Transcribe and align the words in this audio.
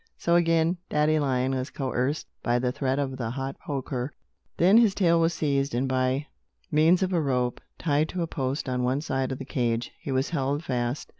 So 0.17 0.33
again, 0.35 0.77
Daddy 0.89 1.19
Lion 1.19 1.53
was 1.55 1.69
coerced 1.69 2.25
by 2.41 2.57
the 2.57 2.71
threat 2.71 2.97
of 2.97 3.17
the 3.17 3.29
hot 3.29 3.59
poker. 3.59 4.15
Then 4.57 4.79
his 4.79 4.95
tail 4.95 5.19
was 5.19 5.31
seized, 5.31 5.75
and, 5.75 5.87
by 5.87 6.25
means 6.71 7.03
of 7.03 7.13
a 7.13 7.21
rope, 7.21 7.61
tied 7.77 8.09
to 8.09 8.23
a 8.23 8.25
post 8.27 8.67
on 8.67 8.81
one 8.81 9.01
side 9.01 9.31
of 9.31 9.37
the 9.37 9.45
cage, 9.45 9.91
he 9.99 10.11
was 10.11 10.31
held 10.31 10.63
fast. 10.63 11.09